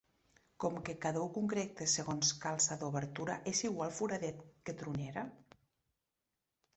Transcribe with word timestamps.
Com 0.63 0.77
que 0.85 0.93
cada 1.01 1.19
u 1.25 1.27
concreta 1.33 1.87
segons 1.95 2.31
calça 2.45 2.77
d'obertura, 2.83 3.35
és 3.51 3.61
igual 3.69 3.93
foradet 3.99 4.39
que 4.71 4.75
tronera? 4.81 5.27